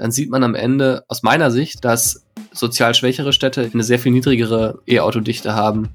[0.00, 4.12] Dann sieht man am Ende aus meiner Sicht, dass sozial schwächere Städte eine sehr viel
[4.12, 5.90] niedrigere E-Autodichte haben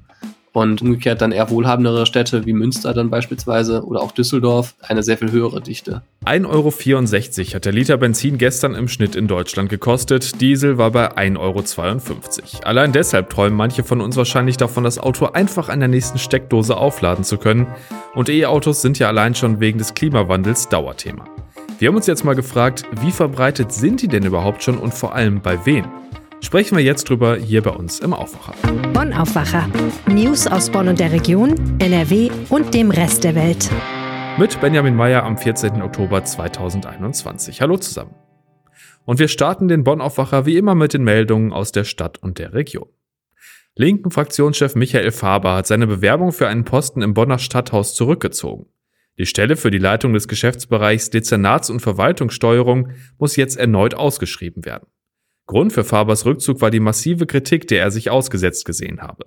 [0.52, 5.18] und umgekehrt dann eher wohlhabendere Städte wie Münster dann beispielsweise oder auch Düsseldorf eine sehr
[5.18, 6.02] viel höhere Dichte.
[6.24, 6.46] 1,64
[7.48, 10.40] Euro hat der Liter Benzin gestern im Schnitt in Deutschland gekostet.
[10.40, 12.62] Diesel war bei 1,52 Euro.
[12.62, 16.76] Allein deshalb träumen manche von uns wahrscheinlich davon, das Auto einfach an der nächsten Steckdose
[16.76, 17.66] aufladen zu können.
[18.14, 21.24] Und E-Autos sind ja allein schon wegen des Klimawandels Dauerthema.
[21.78, 25.14] Wir haben uns jetzt mal gefragt, wie verbreitet sind die denn überhaupt schon und vor
[25.14, 25.84] allem bei wem?
[26.40, 28.54] Sprechen wir jetzt drüber hier bei uns im Aufwacher.
[28.94, 29.68] Bonn Aufwacher.
[30.06, 33.70] News aus Bonn und der Region, NRW und dem Rest der Welt.
[34.38, 35.82] Mit Benjamin Meyer am 14.
[35.82, 37.60] Oktober 2021.
[37.60, 38.14] Hallo zusammen.
[39.04, 42.38] Und wir starten den Bonn Aufwacher wie immer mit den Meldungen aus der Stadt und
[42.38, 42.88] der Region.
[43.74, 48.64] Linken Fraktionschef Michael Faber hat seine Bewerbung für einen Posten im Bonner Stadthaus zurückgezogen.
[49.18, 54.86] Die Stelle für die Leitung des Geschäftsbereichs Dezernats- und Verwaltungssteuerung muss jetzt erneut ausgeschrieben werden.
[55.46, 59.26] Grund für Fabers Rückzug war die massive Kritik, der er sich ausgesetzt gesehen habe.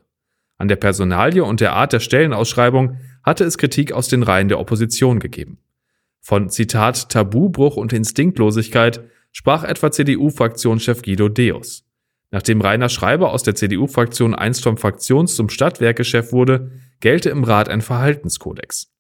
[0.57, 4.59] An der Personalie und der Art der Stellenausschreibung hatte es Kritik aus den Reihen der
[4.59, 5.59] Opposition gegeben.
[6.19, 9.01] Von Zitat Tabubruch und Instinktlosigkeit
[9.31, 11.85] sprach etwa CDU-Fraktionschef Guido Deus.
[12.31, 17.69] Nachdem Rainer Schreiber aus der CDU-Fraktion einst vom Fraktions- zum Stadtwerkechef wurde, gelte im Rat
[17.69, 18.91] ein Verhaltenskodex.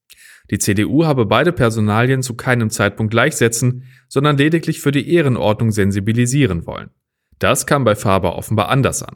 [0.51, 6.65] Die CDU habe beide Personalien zu keinem Zeitpunkt gleichsetzen, sondern lediglich für die Ehrenordnung sensibilisieren
[6.65, 6.89] wollen.
[7.37, 9.15] Das kam bei Faber offenbar anders an.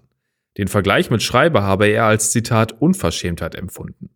[0.57, 4.09] Den Vergleich mit Schreiber habe er als Zitat Unverschämtheit empfunden.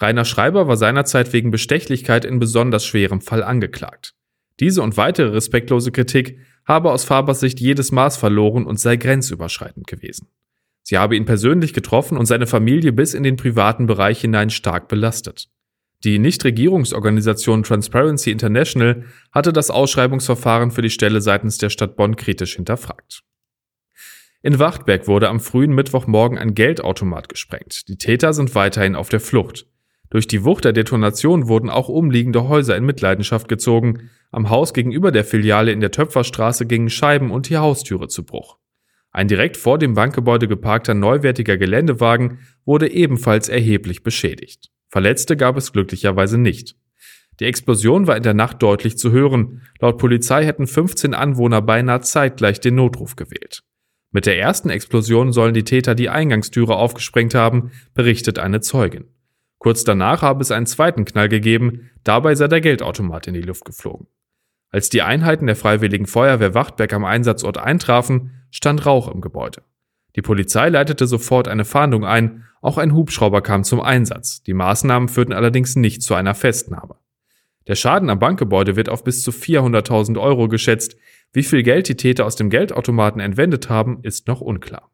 [0.00, 4.14] Rainer Schreiber war seinerzeit wegen Bestechlichkeit in besonders schwerem Fall angeklagt.
[4.60, 9.86] Diese und weitere respektlose Kritik habe aus Fabers Sicht jedes Maß verloren und sei grenzüberschreitend
[9.86, 10.28] gewesen.
[10.82, 14.88] Sie habe ihn persönlich getroffen und seine Familie bis in den privaten Bereich hinein stark
[14.88, 15.48] belastet.
[16.02, 22.56] Die Nichtregierungsorganisation Transparency International hatte das Ausschreibungsverfahren für die Stelle seitens der Stadt Bonn kritisch
[22.56, 23.22] hinterfragt.
[24.42, 27.88] In Wachtberg wurde am frühen Mittwochmorgen ein Geldautomat gesprengt.
[27.88, 29.66] Die Täter sind weiterhin auf der Flucht.
[30.08, 34.08] Durch die Wucht der Detonation wurden auch umliegende Häuser in Mitleidenschaft gezogen.
[34.30, 38.56] Am Haus gegenüber der Filiale in der Töpferstraße gingen Scheiben und die Haustüre zu Bruch.
[39.12, 44.70] Ein direkt vor dem Bankgebäude geparkter neuwertiger Geländewagen wurde ebenfalls erheblich beschädigt.
[44.90, 46.76] Verletzte gab es glücklicherweise nicht.
[47.38, 49.62] Die Explosion war in der Nacht deutlich zu hören.
[49.78, 53.62] Laut Polizei hätten 15 Anwohner beinahe zeitgleich den Notruf gewählt.
[54.10, 59.04] Mit der ersten Explosion sollen die Täter die Eingangstüre aufgesprengt haben, berichtet eine Zeugin.
[59.58, 63.64] Kurz danach habe es einen zweiten Knall gegeben, dabei sei der Geldautomat in die Luft
[63.64, 64.08] geflogen.
[64.70, 69.62] Als die Einheiten der Freiwilligen Feuerwehr Wachtberg am Einsatzort eintrafen, stand Rauch im Gebäude.
[70.16, 74.42] Die Polizei leitete sofort eine Fahndung ein, auch ein Hubschrauber kam zum Einsatz.
[74.42, 76.96] Die Maßnahmen führten allerdings nicht zu einer Festnahme.
[77.66, 80.96] Der Schaden am Bankgebäude wird auf bis zu 400.000 Euro geschätzt,
[81.32, 84.90] wie viel Geld die Täter aus dem Geldautomaten entwendet haben, ist noch unklar.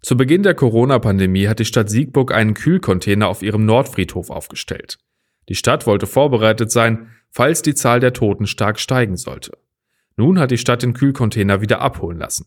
[0.00, 4.98] Zu Beginn der Corona-Pandemie hat die Stadt Siegburg einen Kühlcontainer auf ihrem Nordfriedhof aufgestellt.
[5.48, 9.58] Die Stadt wollte vorbereitet sein, falls die Zahl der Toten stark steigen sollte.
[10.16, 12.46] Nun hat die Stadt den Kühlcontainer wieder abholen lassen.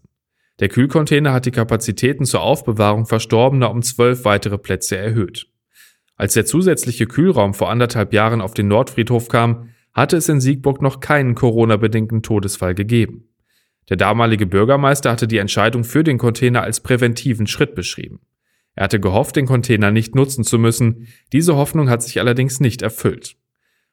[0.59, 5.47] Der Kühlcontainer hat die Kapazitäten zur Aufbewahrung Verstorbener um zwölf weitere Plätze erhöht.
[6.15, 10.81] Als der zusätzliche Kühlraum vor anderthalb Jahren auf den Nordfriedhof kam, hatte es in Siegburg
[10.81, 13.29] noch keinen Corona-bedingten Todesfall gegeben.
[13.89, 18.21] Der damalige Bürgermeister hatte die Entscheidung für den Container als präventiven Schritt beschrieben.
[18.73, 21.07] Er hatte gehofft, den Container nicht nutzen zu müssen.
[21.33, 23.37] Diese Hoffnung hat sich allerdings nicht erfüllt.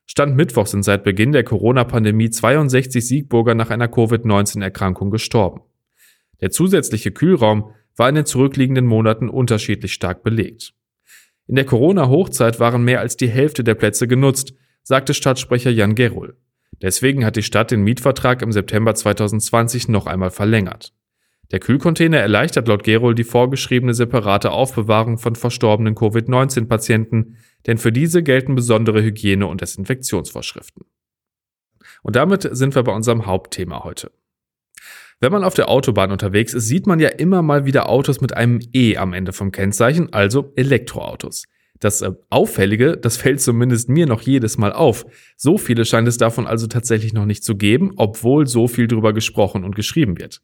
[0.07, 5.63] Stand Mittwoch sind seit Beginn der Corona-Pandemie 62 Siegburger nach einer Covid-19-Erkrankung gestorben.
[6.45, 10.75] Der zusätzliche Kühlraum war in den zurückliegenden Monaten unterschiedlich stark belegt.
[11.47, 14.53] In der Corona-Hochzeit waren mehr als die Hälfte der Plätze genutzt,
[14.83, 16.37] sagte Stadtsprecher Jan Gerul.
[16.83, 20.93] Deswegen hat die Stadt den Mietvertrag im September 2020 noch einmal verlängert.
[21.51, 28.23] Der Kühlcontainer erleichtert laut Gerol die vorgeschriebene separate Aufbewahrung von verstorbenen Covid-19-Patienten, denn für diese
[28.23, 30.85] gelten besondere Hygiene- und Desinfektionsvorschriften.
[32.03, 34.11] Und damit sind wir bei unserem Hauptthema heute.
[35.25, 38.37] Wenn man auf der Autobahn unterwegs ist, sieht man ja immer mal wieder Autos mit
[38.37, 41.45] einem E am Ende vom Kennzeichen, also Elektroautos.
[41.81, 45.07] Das äh, Auffällige, das fällt zumindest mir noch jedes Mal auf.
[45.39, 49.15] So viele scheint es davon also tatsächlich noch nicht zu geben, obwohl so viel drüber
[49.15, 50.43] gesprochen und geschrieben wird.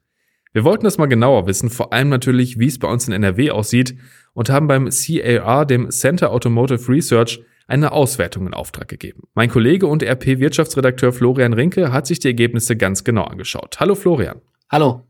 [0.54, 3.50] Wir wollten das mal genauer wissen, vor allem natürlich, wie es bei uns in NRW
[3.50, 3.96] aussieht
[4.32, 9.24] und haben beim CAR, dem Center Automotive Research, eine Auswertung in Auftrag gegeben.
[9.34, 13.76] Mein Kollege und RP-Wirtschaftsredakteur Florian Rinke hat sich die Ergebnisse ganz genau angeschaut.
[13.78, 14.40] Hallo Florian.
[14.70, 15.06] Hallo.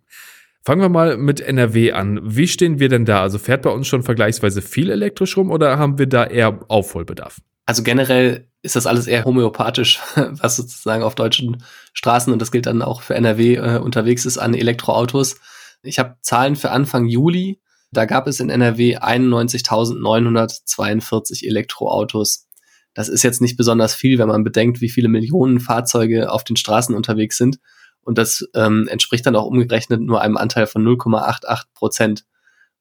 [0.62, 2.18] Fangen wir mal mit NRW an.
[2.22, 3.20] Wie stehen wir denn da?
[3.20, 7.42] Also fährt bei uns schon vergleichsweise viel elektrisch rum oder haben wir da eher Aufholbedarf?
[7.66, 11.62] Also generell ist das alles eher homöopathisch, was sozusagen auf deutschen
[11.92, 15.36] Straßen und das gilt dann auch für NRW äh, unterwegs ist an Elektroautos.
[15.82, 17.60] Ich habe Zahlen für Anfang Juli.
[17.92, 22.46] Da gab es in NRW 91.942 Elektroautos.
[22.94, 26.56] Das ist jetzt nicht besonders viel, wenn man bedenkt, wie viele Millionen Fahrzeuge auf den
[26.56, 27.58] Straßen unterwegs sind.
[28.02, 32.24] Und das ähm, entspricht dann auch umgerechnet nur einem Anteil von 0,88 Prozent.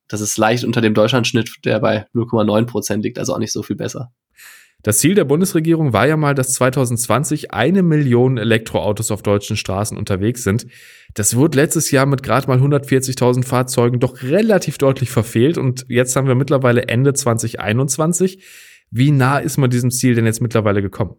[0.07, 3.61] Das ist leicht unter dem Deutschlandschnitt, der bei 0,9 Prozent liegt, also auch nicht so
[3.61, 4.11] viel besser.
[4.81, 9.97] Das Ziel der Bundesregierung war ja mal, dass 2020 eine Million Elektroautos auf deutschen Straßen
[9.97, 10.67] unterwegs sind.
[11.15, 16.15] Das wurde letztes Jahr mit gerade mal 140.000 Fahrzeugen doch relativ deutlich verfehlt und jetzt
[16.15, 18.41] haben wir mittlerweile Ende 2021.
[18.89, 21.17] Wie nah ist man diesem Ziel denn jetzt mittlerweile gekommen?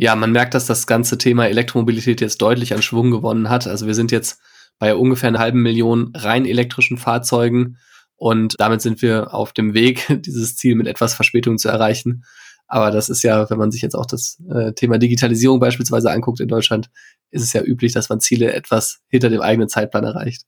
[0.00, 3.66] Ja, man merkt, dass das ganze Thema Elektromobilität jetzt deutlich an Schwung gewonnen hat.
[3.66, 4.40] Also wir sind jetzt
[4.78, 7.78] bei ungefähr einer halben Million rein elektrischen Fahrzeugen
[8.14, 12.22] und damit sind wir auf dem Weg, dieses Ziel mit etwas Verspätung zu erreichen.
[12.68, 16.38] Aber das ist ja, wenn man sich jetzt auch das äh, Thema Digitalisierung beispielsweise anguckt
[16.38, 16.90] in Deutschland,
[17.32, 20.42] ist es ja üblich, dass man Ziele etwas hinter dem eigenen Zeitplan erreicht.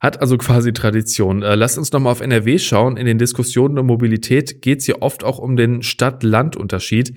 [0.00, 1.44] Hat also quasi Tradition.
[1.44, 2.96] Äh, lasst uns nochmal auf NRW schauen.
[2.96, 7.14] In den Diskussionen um Mobilität geht es hier oft auch um den Stadt-Land-Unterschied.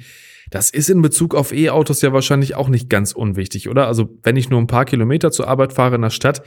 [0.52, 3.88] Das ist in Bezug auf E-Autos ja wahrscheinlich auch nicht ganz unwichtig, oder?
[3.88, 6.44] Also wenn ich nur ein paar Kilometer zur Arbeit fahre in der Stadt,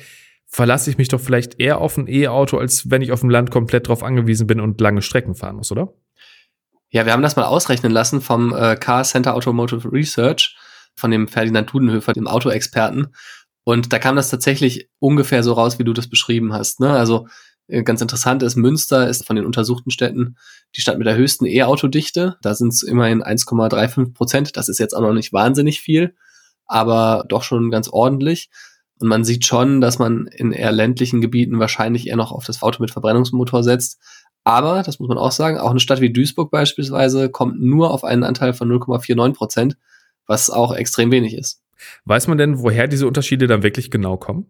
[0.46, 3.50] verlasse ich mich doch vielleicht eher auf ein E-Auto, als wenn ich auf dem Land
[3.50, 5.92] komplett drauf angewiesen bin und lange Strecken fahren muss, oder?
[6.90, 10.56] Ja, wir haben das mal ausrechnen lassen vom äh, Car Center Automotive Research,
[10.96, 13.08] von dem Ferdinand Dudenhöfer, dem Autoexperten.
[13.64, 16.80] Und da kam das tatsächlich ungefähr so raus, wie du das beschrieben hast.
[16.80, 16.90] Ne?
[16.90, 17.28] Also
[17.84, 20.36] ganz interessant ist, Münster ist von den untersuchten Städten
[20.76, 22.36] die Stadt mit der höchsten E-Autodichte.
[22.42, 24.56] Da sind es immerhin 1,35 Prozent.
[24.56, 26.14] Das ist jetzt auch noch nicht wahnsinnig viel,
[26.66, 28.50] aber doch schon ganz ordentlich.
[29.00, 32.62] Und man sieht schon, dass man in eher ländlichen Gebieten wahrscheinlich eher noch auf das
[32.62, 34.00] Auto mit Verbrennungsmotor setzt.
[34.44, 38.02] Aber, das muss man auch sagen, auch eine Stadt wie Duisburg beispielsweise kommt nur auf
[38.02, 39.76] einen Anteil von 0,49 Prozent,
[40.26, 41.62] was auch extrem wenig ist.
[42.06, 44.46] Weiß man denn, woher diese Unterschiede dann wirklich genau kommen?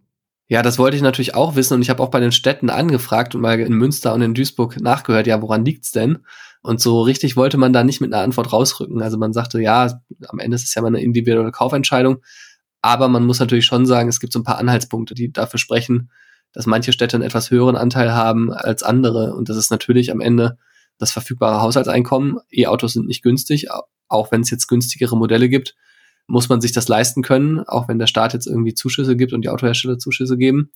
[0.50, 3.34] Ja, das wollte ich natürlich auch wissen und ich habe auch bei den Städten angefragt
[3.34, 6.20] und mal in Münster und in Duisburg nachgehört, ja, woran liegt's denn?
[6.62, 9.02] Und so richtig wollte man da nicht mit einer Antwort rausrücken.
[9.02, 12.22] Also man sagte, ja, am Ende ist es ja mal eine individuelle Kaufentscheidung,
[12.80, 16.10] aber man muss natürlich schon sagen, es gibt so ein paar Anhaltspunkte, die dafür sprechen,
[16.52, 20.20] dass manche Städte einen etwas höheren Anteil haben als andere und das ist natürlich am
[20.20, 20.56] Ende
[20.96, 22.38] das verfügbare Haushaltseinkommen.
[22.50, 23.68] E-Autos sind nicht günstig,
[24.08, 25.76] auch wenn es jetzt günstigere Modelle gibt
[26.28, 29.42] muss man sich das leisten können, auch wenn der Staat jetzt irgendwie Zuschüsse gibt und
[29.42, 30.70] die Autohersteller Zuschüsse geben.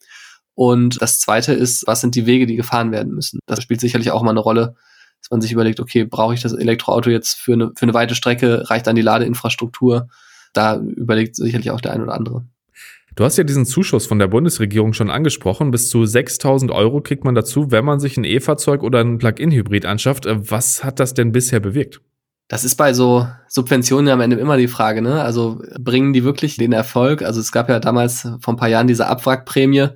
[0.54, 3.38] Und das zweite ist, was sind die Wege, die gefahren werden müssen?
[3.46, 4.74] Das spielt sicherlich auch mal eine Rolle,
[5.20, 8.14] dass man sich überlegt, okay, brauche ich das Elektroauto jetzt für eine, für eine weite
[8.14, 8.68] Strecke?
[8.68, 10.08] Reicht dann die Ladeinfrastruktur?
[10.52, 12.44] Da überlegt sicherlich auch der ein oder andere.
[13.14, 15.70] Du hast ja diesen Zuschuss von der Bundesregierung schon angesprochen.
[15.70, 19.84] Bis zu 6000 Euro kriegt man dazu, wenn man sich ein E-Fahrzeug oder ein Plug-in-Hybrid
[19.84, 20.24] anschafft.
[20.26, 22.00] Was hat das denn bisher bewirkt?
[22.48, 25.22] Das ist bei so Subventionen ja am Ende immer die Frage, ne?
[25.22, 27.22] Also bringen die wirklich den Erfolg?
[27.22, 29.88] Also es gab ja damals vor ein paar Jahren diese Abwrackprämie,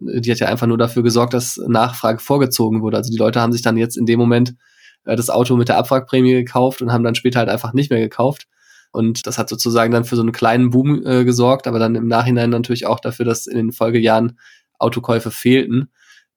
[0.00, 2.96] die hat ja einfach nur dafür gesorgt, dass Nachfrage vorgezogen wurde.
[2.96, 4.54] Also die Leute haben sich dann jetzt in dem Moment
[5.04, 8.00] äh, das Auto mit der Abwrackprämie gekauft und haben dann später halt einfach nicht mehr
[8.00, 8.46] gekauft.
[8.92, 12.08] Und das hat sozusagen dann für so einen kleinen Boom äh, gesorgt, aber dann im
[12.08, 14.38] Nachhinein natürlich auch dafür, dass in den Folgejahren
[14.78, 15.90] Autokäufe fehlten.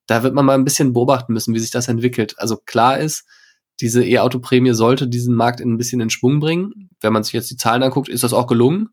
[0.06, 2.34] Da wird man mal ein bisschen beobachten müssen, wie sich das entwickelt.
[2.38, 3.26] Also klar ist,
[3.80, 6.90] diese E-Auto-Prämie sollte diesen Markt ein bisschen in Schwung bringen.
[7.00, 8.88] Wenn man sich jetzt die Zahlen anguckt, ist das auch gelungen.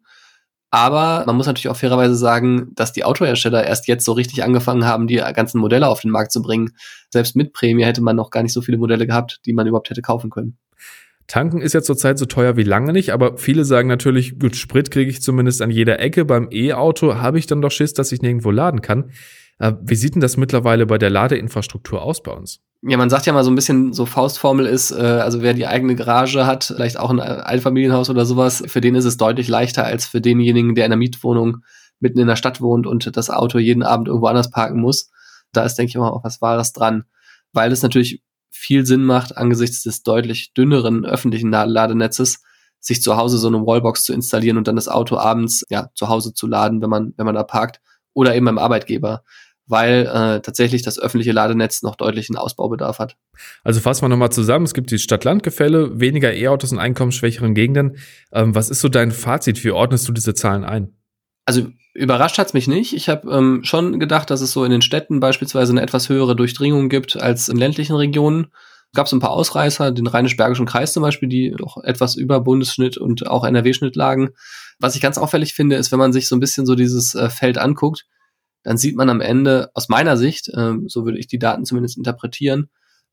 [0.71, 4.85] Aber man muss natürlich auch fairerweise sagen, dass die Autohersteller erst jetzt so richtig angefangen
[4.85, 6.71] haben, die ganzen Modelle auf den Markt zu bringen.
[7.11, 9.91] Selbst mit Prämie hätte man noch gar nicht so viele Modelle gehabt, die man überhaupt
[9.91, 10.57] hätte kaufen können.
[11.27, 14.89] Tanken ist ja zurzeit so teuer wie lange nicht, aber viele sagen natürlich, gut, Sprit
[14.91, 16.25] kriege ich zumindest an jeder Ecke.
[16.25, 19.11] Beim E-Auto habe ich dann doch Schiss, dass ich nirgendwo laden kann.
[19.59, 22.61] Äh, wie sieht denn das mittlerweile bei der Ladeinfrastruktur aus bei uns?
[22.85, 25.67] Ja, man sagt ja mal so ein bisschen, so Faustformel ist, äh, also wer die
[25.67, 29.85] eigene Garage hat, vielleicht auch ein Einfamilienhaus oder sowas, für den ist es deutlich leichter
[29.85, 31.63] als für denjenigen, der in einer Mietwohnung
[32.01, 35.09] mitten in der Stadt wohnt und das Auto jeden Abend irgendwo anders parken muss.
[35.53, 37.05] Da ist, denke ich mal, auch was Wahres dran.
[37.53, 38.21] Weil es natürlich
[38.51, 42.41] viel Sinn macht, angesichts des deutlich dünneren öffentlichen Ladenetzes,
[42.81, 46.09] sich zu Hause so eine Wallbox zu installieren und dann das Auto abends ja zu
[46.09, 47.79] Hause zu laden, wenn man wenn man da parkt
[48.13, 49.23] oder eben beim Arbeitgeber.
[49.67, 53.15] Weil äh, tatsächlich das öffentliche Ladenetz noch deutlichen Ausbaubedarf hat.
[53.63, 57.97] Also fassen wir nochmal zusammen, es gibt die Stadt-Land-Gefälle, weniger E-Autos in einkommensschwächeren Gegenden.
[58.31, 59.63] Ähm, was ist so dein Fazit?
[59.63, 60.95] Wie ordnest du diese Zahlen ein?
[61.45, 62.93] Also überrascht hat's mich nicht.
[62.93, 66.35] Ich habe ähm, schon gedacht, dass es so in den Städten beispielsweise eine etwas höhere
[66.35, 68.47] Durchdringung gibt als in ländlichen Regionen.
[68.95, 72.97] Gab es ein paar Ausreißer, den Rheinisch-Bergischen Kreis zum Beispiel, die doch etwas über Bundesschnitt
[72.97, 74.29] und auch NRW-Schnitt lagen.
[74.79, 77.29] Was ich ganz auffällig finde, ist, wenn man sich so ein bisschen so dieses äh,
[77.29, 78.05] Feld anguckt,
[78.63, 81.97] dann sieht man am Ende aus meiner Sicht, äh, so würde ich die Daten zumindest
[81.97, 82.69] interpretieren,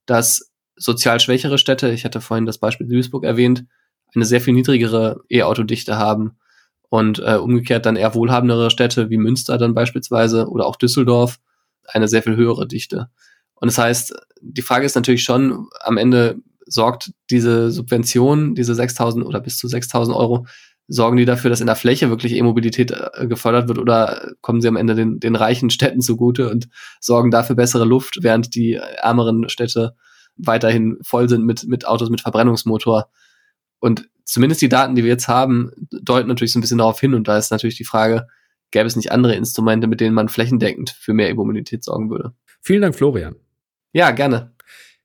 [0.06, 3.64] dass sozial schwächere Städte, ich hatte vorhin das Beispiel Duisburg erwähnt,
[4.14, 6.38] eine sehr viel niedrigere E-Autodichte haben
[6.88, 11.38] und äh, umgekehrt dann eher wohlhabendere Städte wie Münster dann beispielsweise oder auch Düsseldorf
[11.86, 13.10] eine sehr viel höhere Dichte.
[13.54, 19.22] Und das heißt, die Frage ist natürlich schon, am Ende sorgt diese Subvention, diese 6.000
[19.22, 20.46] oder bis zu 6.000 Euro,
[20.90, 24.68] sorgen die dafür, dass in der Fläche wirklich E-Mobilität äh, gefördert wird oder kommen sie
[24.68, 26.68] am Ende den, den reichen Städten zugute und
[27.00, 29.94] sorgen dafür bessere Luft, während die ärmeren Städte
[30.36, 33.08] weiterhin voll sind mit, mit Autos mit Verbrennungsmotor.
[33.78, 37.14] Und zumindest die Daten, die wir jetzt haben, deuten natürlich so ein bisschen darauf hin.
[37.14, 38.26] Und da ist natürlich die Frage,
[38.72, 42.32] gäbe es nicht andere Instrumente, mit denen man flächendeckend für mehr E-Mobilität sorgen würde?
[42.60, 43.36] Vielen Dank, Florian.
[43.92, 44.52] Ja, gerne.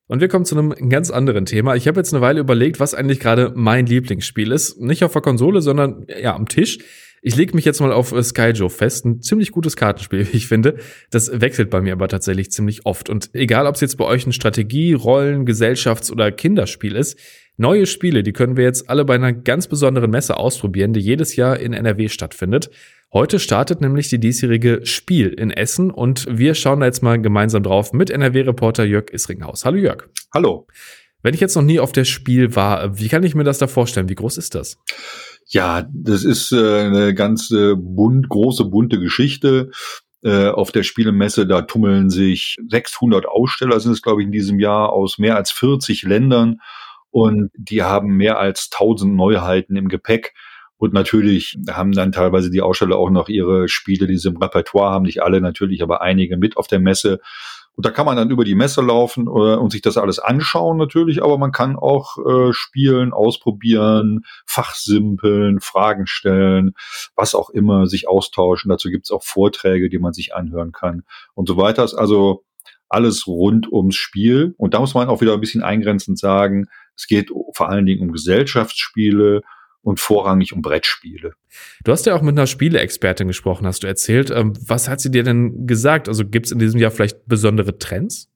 [0.08, 1.76] Und wir kommen zu einem ganz anderen Thema.
[1.76, 4.80] Ich habe jetzt eine Weile überlegt, was eigentlich gerade mein Lieblingsspiel ist.
[4.80, 6.78] Nicht auf der Konsole, sondern ja am Tisch.
[7.24, 9.04] Ich lege mich jetzt mal auf Skyjo fest.
[9.04, 10.78] Ein ziemlich gutes Kartenspiel, wie ich finde.
[11.10, 13.10] Das wechselt bei mir aber tatsächlich ziemlich oft.
[13.10, 17.20] Und egal, ob es jetzt bei euch ein Strategie, Rollen, Gesellschafts- oder Kinderspiel ist,
[17.58, 21.36] neue Spiele, die können wir jetzt alle bei einer ganz besonderen Messe ausprobieren, die jedes
[21.36, 22.70] Jahr in NRW stattfindet.
[23.16, 27.64] Heute startet nämlich die diesjährige Spiel in Essen und wir schauen da jetzt mal gemeinsam
[27.64, 29.64] drauf mit NRW-Reporter Jörg Isringhaus.
[29.64, 30.10] Hallo Jörg.
[30.34, 30.68] Hallo.
[31.24, 33.68] Wenn ich jetzt noch nie auf der Spiel war, wie kann ich mir das da
[33.68, 34.10] vorstellen?
[34.10, 34.78] Wie groß ist das?
[35.48, 39.72] Ja, das ist äh, eine ganz äh, bunt, große, bunte Geschichte.
[40.22, 44.60] Äh, auf der Spielemesse, da tummeln sich 600 Aussteller, sind es glaube ich in diesem
[44.60, 46.58] Jahr, aus mehr als 40 Ländern.
[47.12, 50.34] Und die haben mehr als 1000 Neuheiten im Gepäck.
[50.78, 54.92] Und natürlich haben dann teilweise die Aussteller auch noch ihre Spiele, die sie im Repertoire
[54.92, 57.20] haben, nicht alle natürlich, aber einige mit auf der Messe.
[57.76, 60.78] Und da kann man dann über die Messe laufen äh, und sich das alles anschauen
[60.78, 66.74] natürlich, aber man kann auch äh, spielen, ausprobieren, fachsimpeln, Fragen stellen,
[67.16, 68.70] was auch immer, sich austauschen.
[68.70, 71.04] Dazu gibt's auch Vorträge, die man sich anhören kann
[71.34, 71.90] und so weiter.
[71.98, 72.44] Also
[72.88, 74.54] alles rund ums Spiel.
[74.58, 78.02] Und da muss man auch wieder ein bisschen eingrenzend sagen, es geht vor allen Dingen
[78.02, 79.42] um Gesellschaftsspiele,
[79.86, 81.34] und vorrangig um Brettspiele.
[81.84, 84.32] Du hast ja auch mit einer Spieleexpertin gesprochen, hast du erzählt.
[84.32, 86.10] Ähm, was hat sie dir denn gesagt?
[86.10, 88.30] Also gibt es in diesem Jahr vielleicht besondere Trends?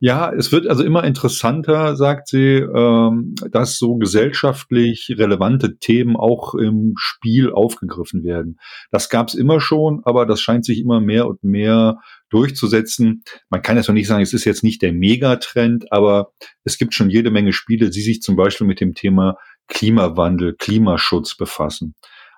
[0.00, 6.54] Ja, es wird also immer interessanter, sagt sie, ähm, dass so gesellschaftlich relevante Themen auch
[6.54, 8.58] im Spiel aufgegriffen werden.
[8.90, 13.22] Das gab es immer schon, aber das scheint sich immer mehr und mehr durchzusetzen.
[13.48, 16.32] Man kann jetzt noch nicht sagen, es ist jetzt nicht der Megatrend, aber
[16.64, 19.36] es gibt schon jede Menge Spiele, die sich zum Beispiel mit dem Thema
[19.68, 21.94] Klimawandel, Klimaschutz befassen.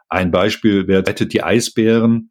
[0.09, 2.31] Ein Beispiel wäre Rettet die Eisbären,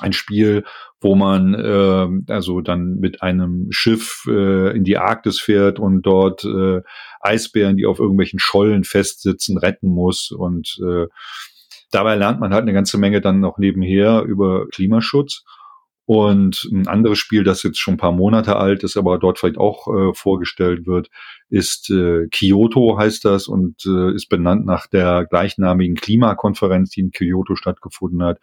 [0.00, 0.64] ein Spiel,
[1.00, 6.44] wo man äh, also dann mit einem Schiff äh, in die Arktis fährt und dort
[6.44, 6.80] äh,
[7.20, 10.30] Eisbären, die auf irgendwelchen Schollen festsitzen, retten muss.
[10.30, 11.06] Und äh,
[11.90, 15.44] dabei lernt man halt eine ganze Menge dann noch nebenher über Klimaschutz.
[16.06, 19.56] Und ein anderes Spiel, das jetzt schon ein paar Monate alt ist, aber dort vielleicht
[19.56, 21.08] auch äh, vorgestellt wird,
[21.48, 27.10] ist äh, Kyoto heißt das und äh, ist benannt nach der gleichnamigen Klimakonferenz, die in
[27.10, 28.38] Kyoto stattgefunden hat.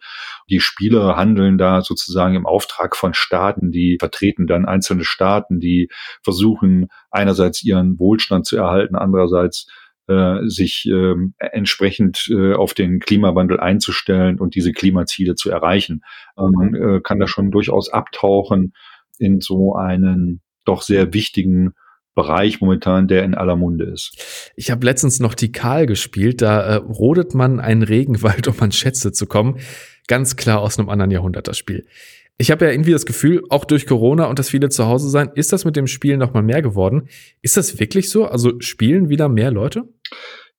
[0.50, 5.88] Die Spieler handeln da sozusagen im Auftrag von Staaten, die vertreten dann einzelne Staaten, die
[6.22, 9.68] versuchen einerseits ihren Wohlstand zu erhalten, andererseits
[10.08, 16.02] äh, sich äh, entsprechend äh, auf den Klimawandel einzustellen und diese Klimaziele zu erreichen.
[16.36, 18.72] Äh, man äh, kann da schon durchaus abtauchen
[19.18, 21.74] in so einen doch sehr wichtigen
[22.14, 24.52] Bereich momentan, der in aller Munde ist.
[24.54, 29.12] Ich habe letztens noch Tikal gespielt, da äh, rodet man einen Regenwald, um an Schätze
[29.12, 29.58] zu kommen.
[30.08, 31.86] Ganz klar aus einem anderen Jahrhundert das Spiel.
[32.38, 35.30] Ich habe ja irgendwie das Gefühl, auch durch Corona und das viele zu Hause sein,
[35.34, 37.08] ist das mit dem Spielen noch mal mehr geworden.
[37.40, 38.26] Ist das wirklich so?
[38.26, 39.84] Also spielen wieder mehr Leute?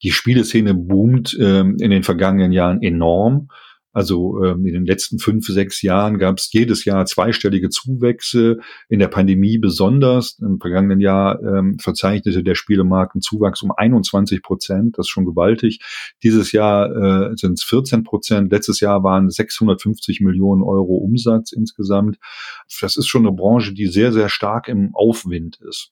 [0.04, 3.50] Die Spieleszene boomt ähm, in den vergangenen Jahren enorm.
[3.94, 8.58] Also ähm, in den letzten fünf, sechs Jahren gab es jedes Jahr zweistellige Zuwächse,
[8.90, 10.40] in der Pandemie besonders.
[10.42, 15.26] Im vergangenen Jahr ähm, verzeichnete der Spielemarkt einen Zuwachs um 21 Prozent, das ist schon
[15.26, 15.80] gewaltig.
[16.24, 22.18] Dieses Jahr äh, sind es 14 Prozent, letztes Jahr waren 650 Millionen Euro Umsatz insgesamt.
[22.82, 25.92] Das ist schon eine Branche, die sehr, sehr stark im Aufwind ist.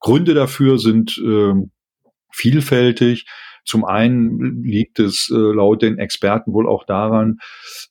[0.00, 1.54] Gründe dafür sind äh,
[2.32, 3.26] vielfältig.
[3.66, 7.38] Zum einen liegt es äh, laut den Experten wohl auch daran,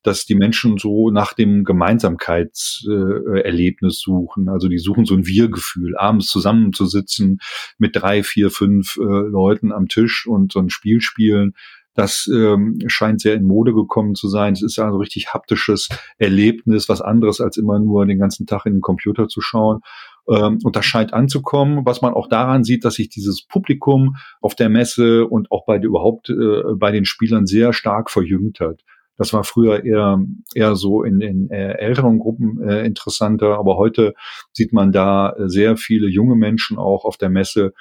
[0.04, 4.48] dass die Menschen so nach dem Gemeinsamkeitserlebnis äh, suchen.
[4.50, 7.40] Also die suchen so ein Wir-Gefühl, abends zusammenzusitzen
[7.78, 11.54] mit drei, vier, fünf äh, Leuten am Tisch und so ein Spiel spielen.
[11.94, 14.54] Das ähm, scheint sehr in Mode gekommen zu sein.
[14.54, 18.74] Es ist also richtig haptisches Erlebnis, was anderes als immer nur den ganzen Tag in
[18.74, 19.80] den Computer zu schauen.
[20.28, 24.56] Ähm, und das scheint anzukommen, was man auch daran sieht, dass sich dieses Publikum auf
[24.56, 28.82] der Messe und auch bei überhaupt äh, bei den Spielern sehr stark verjüngt hat.
[29.18, 30.20] Das war früher eher,
[30.54, 34.14] eher so in den äh, älteren Gruppen äh, interessanter, aber heute
[34.52, 37.74] sieht man da sehr viele junge Menschen auch auf der Messe.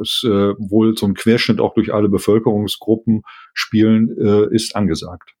[0.00, 3.22] Es äh, wohl so ein Querschnitt auch durch alle Bevölkerungsgruppen
[3.52, 5.34] spielen äh, ist angesagt.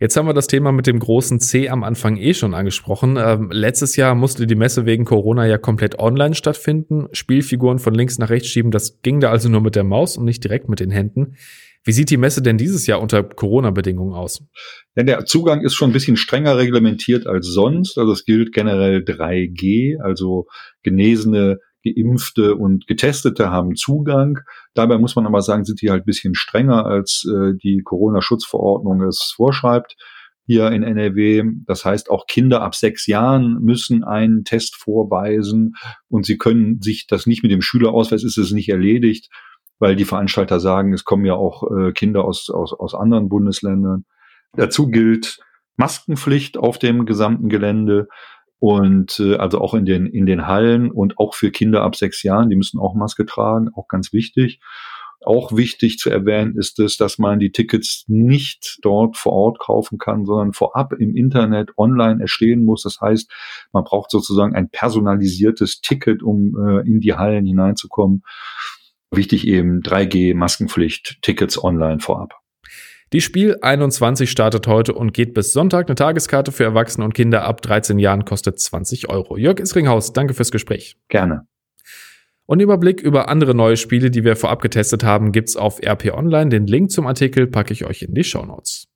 [0.00, 3.18] Jetzt haben wir das Thema mit dem großen C am Anfang eh schon angesprochen.
[3.18, 7.08] Ähm, letztes Jahr musste die Messe wegen Corona ja komplett online stattfinden.
[7.10, 10.24] Spielfiguren von links nach rechts schieben, das ging da also nur mit der Maus und
[10.24, 11.34] nicht direkt mit den Händen.
[11.82, 14.44] Wie sieht die Messe denn dieses Jahr unter Corona-Bedingungen aus?
[14.94, 17.98] Ja, der Zugang ist schon ein bisschen strenger reglementiert als sonst.
[17.98, 20.46] Also es gilt generell 3G, also
[20.84, 24.38] Genesene Geimpfte und Getestete haben Zugang.
[24.74, 29.32] Dabei muss man aber sagen, sind die halt bisschen strenger, als äh, die Corona-Schutzverordnung es
[29.34, 29.96] vorschreibt
[30.48, 31.44] hier in NRW.
[31.66, 35.74] Das heißt, auch Kinder ab sechs Jahren müssen einen Test vorweisen
[36.08, 39.28] und sie können sich das nicht mit dem Schülerausweis ist es nicht erledigt,
[39.78, 44.06] weil die Veranstalter sagen, es kommen ja auch äh, Kinder aus, aus, aus anderen Bundesländern.
[44.54, 45.38] Dazu gilt
[45.76, 48.08] Maskenpflicht auf dem gesamten Gelände
[48.58, 52.22] und äh, also auch in den in den Hallen und auch für Kinder ab sechs
[52.22, 54.60] Jahren, die müssen auch Maske tragen, auch ganz wichtig.
[55.24, 59.98] Auch wichtig zu erwähnen ist es, dass man die Tickets nicht dort vor Ort kaufen
[59.98, 62.84] kann, sondern vorab im Internet online erstehen muss.
[62.84, 63.30] Das heißt,
[63.72, 68.22] man braucht sozusagen ein personalisiertes Ticket, um äh, in die Hallen hineinzukommen.
[69.10, 72.34] Wichtig eben 3G, Maskenpflicht, Tickets online vorab.
[73.14, 75.88] Die Spiel 21 startet heute und geht bis Sonntag.
[75.88, 79.38] Eine Tageskarte für Erwachsene und Kinder ab 13 Jahren kostet 20 Euro.
[79.38, 80.98] Jörg Isringhaus, danke fürs Gespräch.
[81.08, 81.46] Gerne.
[82.44, 86.50] Und Überblick über andere neue Spiele, die wir vorab getestet haben, gibt's auf RP Online.
[86.50, 88.87] Den Link zum Artikel packe ich euch in die Show Notes.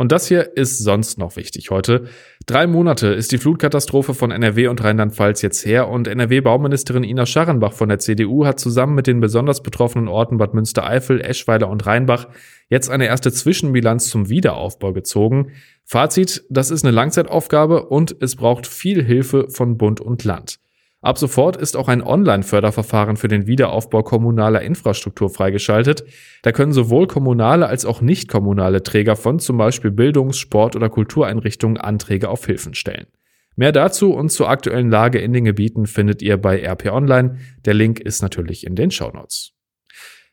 [0.00, 2.04] Und das hier ist sonst noch wichtig heute.
[2.46, 7.74] Drei Monate ist die Flutkatastrophe von NRW und Rheinland-Pfalz jetzt her und NRW-Bauministerin Ina Scharrenbach
[7.74, 12.28] von der CDU hat zusammen mit den besonders betroffenen Orten Bad Münstereifel, Eschweiler und Rheinbach
[12.70, 15.52] jetzt eine erste Zwischenbilanz zum Wiederaufbau gezogen.
[15.84, 20.60] Fazit, das ist eine Langzeitaufgabe und es braucht viel Hilfe von Bund und Land.
[21.02, 26.04] Ab sofort ist auch ein Online-Förderverfahren für den Wiederaufbau kommunaler Infrastruktur freigeschaltet.
[26.42, 30.90] Da können sowohl kommunale als auch nicht kommunale Träger von zum Beispiel Bildungs-, Sport- oder
[30.90, 33.06] Kultureinrichtungen Anträge auf Hilfen stellen.
[33.56, 37.38] Mehr dazu und zur aktuellen Lage in den Gebieten findet ihr bei RP Online.
[37.64, 39.52] Der Link ist natürlich in den Shownotes.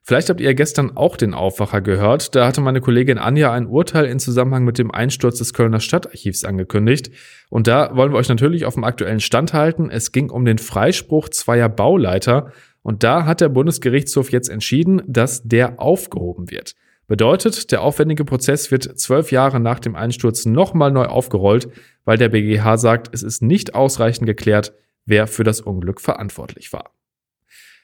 [0.08, 2.34] Vielleicht habt ihr gestern auch den Aufwacher gehört.
[2.34, 6.46] Da hatte meine Kollegin Anja ein Urteil in Zusammenhang mit dem Einsturz des Kölner Stadtarchivs
[6.46, 7.12] angekündigt.
[7.50, 9.89] Und da wollen wir euch natürlich auf dem aktuellen Stand halten.
[9.89, 12.54] Es ging um den Freispruch zweier Bauleiter.
[12.84, 16.72] Und da hat der Bundesgerichtshof jetzt entschieden, dass der aufgehoben wird.
[17.08, 21.67] Bedeutet, der aufwendige Prozess wird zwölf Jahre nach dem Einsturz nochmal neu aufgerollt,
[22.06, 24.72] weil der BGH sagt, es ist nicht ausreichend geklärt,
[25.06, 26.96] wer für das Unglück verantwortlich war.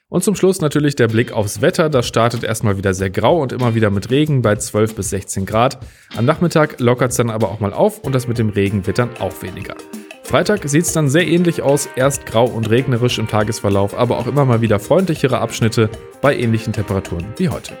[0.08, 1.88] Und zum Schluss natürlich der Blick aufs Wetter.
[1.88, 5.46] Das startet erstmal wieder sehr grau und immer wieder mit Regen bei 12 bis 16
[5.46, 5.78] Grad.
[6.16, 8.98] Am Nachmittag lockert es dann aber auch mal auf und das mit dem Regen wird
[8.98, 9.74] dann auch weniger.
[10.22, 14.26] Freitag sieht es dann sehr ähnlich aus, erst grau und regnerisch im Tagesverlauf, aber auch
[14.26, 15.90] immer mal wieder freundlichere Abschnitte
[16.22, 17.74] bei ähnlichen Temperaturen wie heute.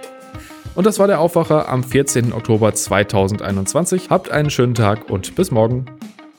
[0.74, 2.32] Und das war der Aufwacher am 14.
[2.32, 4.10] Oktober 2021.
[4.10, 5.86] Habt einen schönen Tag und bis morgen.